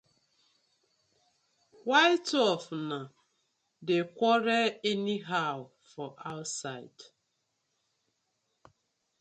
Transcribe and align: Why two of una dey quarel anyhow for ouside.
Why 1.89 2.17
two 2.25 2.41
of 2.55 2.63
una 2.73 2.99
dey 3.87 4.01
quarel 4.15 4.79
anyhow 4.93 5.69
for 5.91 6.15
ouside. 6.31 7.01